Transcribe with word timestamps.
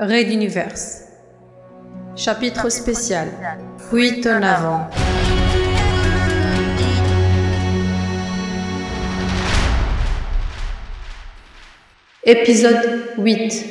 Raid 0.00 0.30
Universe. 0.30 1.02
Chapitre 2.14 2.68
spécial. 2.68 3.26
Fuite 3.90 4.28
en 4.28 4.42
avant. 4.42 4.88
Épisode 12.22 13.16
8. 13.18 13.64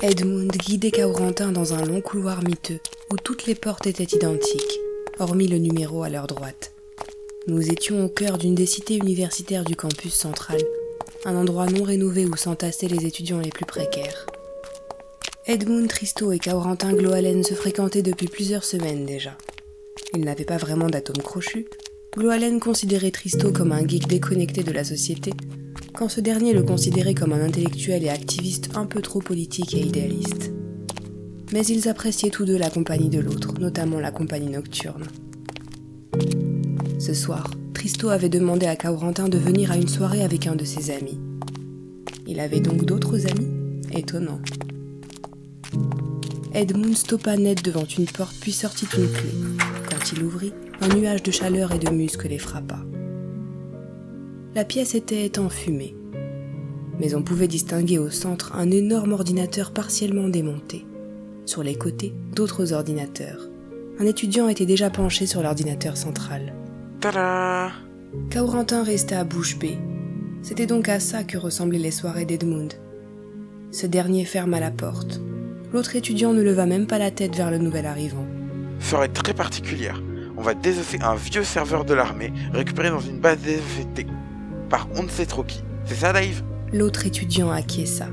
Edmund 0.00 0.50
guidait 0.52 0.90
Kaurentin 0.90 1.52
dans 1.52 1.74
un 1.74 1.84
long 1.84 2.00
couloir 2.00 2.42
miteux 2.42 2.80
où 3.10 3.16
toutes 3.18 3.44
les 3.44 3.54
portes 3.54 3.86
étaient 3.86 4.16
identiques, 4.16 4.80
hormis 5.18 5.48
le 5.48 5.58
numéro 5.58 6.04
à 6.04 6.08
leur 6.08 6.26
droite. 6.26 6.72
Nous 7.48 7.70
étions 7.70 8.02
au 8.02 8.08
cœur 8.08 8.38
d'une 8.38 8.54
des 8.54 8.64
cités 8.64 8.96
universitaires 8.96 9.64
du 9.64 9.76
campus 9.76 10.14
central, 10.14 10.58
un 11.26 11.34
endroit 11.34 11.66
non 11.66 11.82
rénové 11.82 12.24
où 12.24 12.36
s'entassaient 12.36 12.86
les 12.86 13.04
étudiants 13.04 13.40
les 13.40 13.50
plus 13.50 13.66
précaires. 13.66 14.26
Edmund 15.46 15.88
Tristo 15.88 16.30
et 16.30 16.38
Kaurentin 16.38 16.92
Gloalen 16.92 17.42
se 17.42 17.54
fréquentaient 17.54 18.02
depuis 18.02 18.28
plusieurs 18.28 18.62
semaines 18.62 19.04
déjà. 19.04 19.36
Ils 20.14 20.24
n'avaient 20.24 20.44
pas 20.44 20.56
vraiment 20.56 20.88
d'atome 20.88 21.22
crochu. 21.22 21.66
Gloalen 22.16 22.60
considérait 22.60 23.10
Tristo 23.10 23.50
comme 23.50 23.72
un 23.72 23.86
geek 23.86 24.06
déconnecté 24.06 24.62
de 24.62 24.70
la 24.70 24.84
société, 24.84 25.32
quand 25.94 26.08
ce 26.08 26.20
dernier 26.20 26.52
le 26.52 26.62
considérait 26.62 27.14
comme 27.14 27.32
un 27.32 27.44
intellectuel 27.44 28.04
et 28.04 28.08
activiste 28.08 28.70
un 28.76 28.86
peu 28.86 29.02
trop 29.02 29.18
politique 29.18 29.74
et 29.74 29.80
idéaliste. 29.80 30.52
Mais 31.52 31.66
ils 31.66 31.88
appréciaient 31.88 32.30
tous 32.30 32.44
deux 32.44 32.56
la 32.56 32.70
compagnie 32.70 33.10
de 33.10 33.20
l'autre, 33.20 33.52
notamment 33.58 33.98
la 33.98 34.12
compagnie 34.12 34.50
nocturne. 34.50 35.06
Ce 37.00 37.14
soir, 37.14 37.50
Tristo 37.86 38.08
avait 38.08 38.28
demandé 38.28 38.66
à 38.66 38.74
Kaurentin 38.74 39.28
de 39.28 39.38
venir 39.38 39.70
à 39.70 39.76
une 39.76 39.86
soirée 39.86 40.24
avec 40.24 40.48
un 40.48 40.56
de 40.56 40.64
ses 40.64 40.90
amis. 40.90 41.20
Il 42.26 42.40
avait 42.40 42.58
donc 42.58 42.84
d'autres 42.84 43.28
amis? 43.28 43.46
Étonnant. 43.92 44.40
Edmund 46.52 46.96
stoppa 46.96 47.36
net 47.36 47.64
devant 47.64 47.84
une 47.84 48.06
porte 48.06 48.34
puis 48.40 48.50
sortit 48.50 48.88
une 48.98 49.06
clé. 49.06 49.30
Quand 49.88 50.12
il 50.12 50.24
ouvrit, 50.24 50.52
un 50.80 50.88
nuage 50.96 51.22
de 51.22 51.30
chaleur 51.30 51.70
et 51.70 51.78
de 51.78 51.88
muscles 51.90 52.26
les 52.26 52.40
frappa. 52.40 52.80
La 54.56 54.64
pièce 54.64 54.96
était 54.96 55.38
enfumée, 55.38 55.94
mais 56.98 57.14
on 57.14 57.22
pouvait 57.22 57.46
distinguer 57.46 58.00
au 58.00 58.10
centre 58.10 58.56
un 58.56 58.72
énorme 58.72 59.12
ordinateur 59.12 59.70
partiellement 59.70 60.28
démonté. 60.28 60.84
Sur 61.44 61.62
les 61.62 61.76
côtés, 61.76 62.16
d'autres 62.34 62.72
ordinateurs. 62.72 63.48
Un 64.00 64.06
étudiant 64.06 64.48
était 64.48 64.66
déjà 64.66 64.90
penché 64.90 65.26
sur 65.26 65.40
l'ordinateur 65.40 65.96
central. 65.96 66.52
Kaurentin 68.30 68.82
resta 68.82 69.20
à 69.20 69.24
bouche 69.24 69.58
bée. 69.58 69.78
C'était 70.42 70.66
donc 70.66 70.88
à 70.88 71.00
ça 71.00 71.24
que 71.24 71.38
ressemblaient 71.38 71.78
les 71.78 71.90
soirées 71.90 72.24
d'Edmund. 72.24 72.74
Ce 73.72 73.86
dernier 73.86 74.24
ferma 74.24 74.60
la 74.60 74.70
porte. 74.70 75.20
L'autre 75.72 75.96
étudiant 75.96 76.32
ne 76.32 76.42
leva 76.42 76.66
même 76.66 76.86
pas 76.86 76.98
la 76.98 77.10
tête 77.10 77.34
vers 77.36 77.50
le 77.50 77.58
nouvel 77.58 77.86
arrivant. 77.86 78.26
Soirée 78.80 79.08
très 79.08 79.34
particulière. 79.34 80.02
On 80.36 80.42
va 80.42 80.54
désosser 80.54 80.98
un 81.02 81.14
vieux 81.14 81.44
serveur 81.44 81.84
de 81.84 81.94
l'armée 81.94 82.32
récupéré 82.52 82.90
dans 82.90 83.00
une 83.00 83.18
base 83.18 83.38
DFT. 83.38 84.06
Par 84.68 84.88
on 84.96 85.02
ne 85.02 85.08
sait 85.08 85.26
trop 85.26 85.42
qui. 85.42 85.62
C'est 85.84 85.94
ça, 85.94 86.12
Dave? 86.12 86.42
L'autre 86.72 87.06
étudiant 87.06 87.50
acquiesça. 87.50 88.06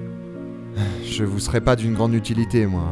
Je 1.03 1.23
vous 1.23 1.39
serais 1.39 1.61
pas 1.61 1.75
d'une 1.75 1.93
grande 1.93 2.13
utilité, 2.13 2.65
moi. 2.65 2.85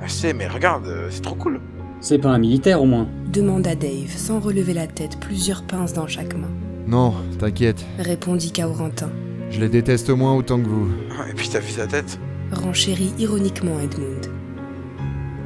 Ah, 0.00 0.06
Je 0.06 0.12
sais, 0.12 0.32
mais 0.32 0.46
regarde, 0.46 0.86
euh, 0.86 1.08
c'est 1.10 1.20
trop 1.20 1.34
cool. 1.34 1.60
C'est 2.00 2.18
pas 2.18 2.30
un 2.30 2.38
militaire 2.38 2.80
au 2.80 2.86
moins. 2.86 3.08
Demanda 3.36 3.74
Dave 3.74 4.16
sans 4.16 4.40
relever 4.40 4.72
la 4.72 4.86
tête, 4.86 5.20
plusieurs 5.20 5.62
pinces 5.62 5.92
dans 5.92 6.06
chaque 6.06 6.34
main. 6.34 6.48
Non, 6.86 7.12
t'inquiète, 7.38 7.84
Répondit 7.98 8.50
Kaurentin, 8.50 9.10
je 9.50 9.60
les 9.60 9.68
déteste 9.68 10.08
au 10.08 10.16
moins 10.16 10.34
autant 10.34 10.58
que 10.58 10.66
vous. 10.66 10.88
Et 11.30 11.34
puis 11.34 11.48
t'as 11.50 11.60
vu 11.60 11.70
sa 11.72 11.86
tête 11.86 12.18
renchérit 12.52 13.12
ironiquement 13.18 13.78
Edmund. 13.80 14.30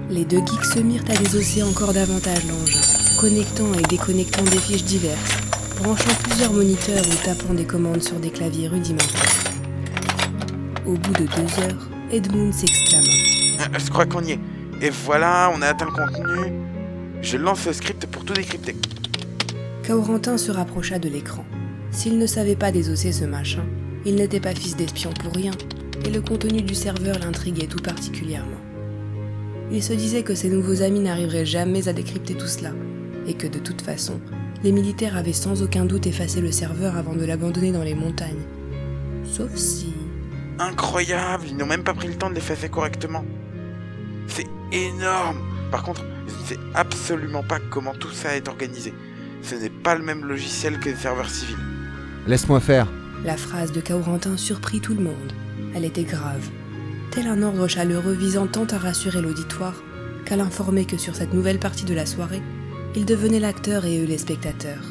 Les 0.09 0.25
deux 0.25 0.39
geeks 0.39 0.65
se 0.65 0.79
mirent 0.81 1.05
à 1.09 1.17
désosser 1.17 1.63
encore 1.63 1.93
davantage 1.93 2.47
l'engin, 2.47 2.79
connectant 3.19 3.73
et 3.79 3.83
déconnectant 3.83 4.45
des 4.45 4.59
fiches 4.59 4.85
diverses, 4.85 5.37
branchant 5.83 6.15
plusieurs 6.23 6.53
moniteurs 6.53 7.03
ou 7.03 7.25
tapant 7.25 7.55
des 7.55 7.65
commandes 7.65 8.03
sur 8.03 8.21
des 8.21 8.31
claviers 8.31 8.69
rudimentaires. 8.69 9.35
Au 10.87 10.93
bout 10.93 11.13
de 11.15 11.25
deux 11.27 11.63
heures, 11.65 11.89
Edmund 12.13 12.53
s'exclama. 12.53 13.07
Ah, 13.61 13.79
Je 13.79 13.91
crois 13.91 14.07
qu'on 14.07 14.23
y 14.23 14.33
est. 14.33 14.41
Et 14.83 14.91
voilà, 14.91 15.51
on 15.57 15.63
a 15.63 15.69
atteint 15.69 15.87
le 15.87 15.93
contenu. 15.93 16.53
Je 17.23 17.37
lance 17.37 17.67
le 17.67 17.73
script 17.75 18.07
pour 18.07 18.25
tout 18.25 18.33
décrypter. 18.33 18.75
Kaurentin 19.87 20.39
se 20.39 20.51
rapprocha 20.51 20.99
de 20.99 21.09
l'écran. 21.09 21.45
S'il 21.91 22.19
ne 22.19 22.27
savait 22.27 22.57
pas 22.57 22.73
désosser 22.73 23.13
ce 23.13 23.25
machin, 23.25 23.65
il 24.07 24.15
n'était 24.15 24.41
pas 24.41 24.55
fils 24.55 24.75
d'espion 24.75 25.11
pour 25.13 25.35
rien, 25.35 25.53
et 26.05 26.11
le 26.11 26.23
contenu 26.23 26.63
du 26.63 26.75
serveur 26.75 27.19
l'intriguait 27.19 27.67
tout 27.67 27.83
particulièrement. 27.83 28.61
Il 29.71 29.83
se 29.83 29.93
disait 29.93 30.23
que 30.23 30.35
ses 30.35 30.49
nouveaux 30.49 30.83
amis 30.83 31.01
n'arriveraient 31.01 31.45
jamais 31.45 31.89
à 31.89 31.93
décrypter 31.93 32.35
tout 32.35 32.47
cela, 32.47 32.73
et 33.27 33.35
que 33.35 33.47
de 33.47 33.59
toute 33.59 33.83
façon, 33.83 34.19
les 34.63 34.73
militaires 34.73 35.17
avaient 35.17 35.35
sans 35.35 35.63
aucun 35.63 35.85
doute 35.85 36.07
effacé 36.07 36.41
le 36.41 36.53
serveur 36.53 36.97
avant 36.97 37.15
de 37.15 37.25
l'abandonner 37.25 37.73
dans 37.73 37.85
les 37.85 37.95
montagnes. 37.95 38.47
Sauf 39.25 39.55
si... 39.57 39.93
Incroyable, 40.59 41.45
ils 41.49 41.57
n'ont 41.57 41.67
même 41.67 41.85
pas 41.85 41.95
pris 41.95 42.09
le 42.09 42.15
temps 42.15 42.31
de 42.31 42.35
l'effacer 42.35 42.69
correctement. 42.71 43.25
C'est 44.27 44.47
énorme. 44.73 45.39
Par 45.71 45.83
contre, 45.83 46.05
ne 46.31 46.47
sais 46.47 46.59
absolument 46.75 47.43
pas 47.43 47.59
comment 47.71 47.95
tout 47.95 48.11
ça 48.11 48.37
est 48.37 48.49
organisé. 48.49 48.95
Ce 49.43 49.55
n'est 49.55 49.71
pas 49.71 49.95
le 49.95 50.05
même 50.05 50.25
logiciel 50.25 50.79
que 50.79 50.91
les 50.91 50.97
serveurs 50.97 51.31
civils. 51.31 51.57
Laisse-moi 52.27 52.61
faire. 52.61 52.87
La 53.25 53.37
phrase 53.37 53.73
de 53.73 53.81
Kaurentin 53.81 54.37
surprit 54.37 54.81
tout 54.81 54.95
le 54.95 55.03
monde. 55.03 55.33
Elle 55.75 55.85
était 55.85 56.05
grave. 56.05 56.49
Tel 57.11 57.27
un 57.27 57.43
ordre 57.43 57.67
chaleureux 57.67 58.15
visant 58.15 58.47
tant 58.47 58.67
à 58.67 58.79
rassurer 58.79 59.21
l'auditoire 59.21 59.83
qu'à 60.25 60.37
l'informer 60.37 60.85
que 60.85 60.97
sur 60.97 61.17
cette 61.17 61.35
nouvelle 61.35 61.59
partie 61.59 61.85
de 61.85 61.95
la 61.95 62.07
soirée, 62.07 62.43
il 62.95 63.05
devenait 63.05 63.41
l'acteur 63.41 63.85
et 63.85 63.99
eux 64.01 64.07
les 64.07 64.19
spectateurs. 64.19 64.85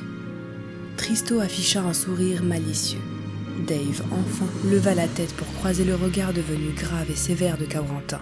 Tristo 0.97 1.39
afficha 1.39 1.81
un 1.81 1.93
sourire 1.93 2.43
malicieux. 2.43 2.99
Dave, 3.65 4.03
enfin, 4.11 4.47
leva 4.69 4.95
la 4.95 5.07
tête 5.07 5.33
pour 5.35 5.47
croiser 5.55 5.85
le 5.85 5.95
regard 5.95 6.33
devenu 6.33 6.71
grave 6.75 7.09
et 7.09 7.15
sévère 7.15 7.57
de 7.57 7.65
Kaurentin. 7.65 8.21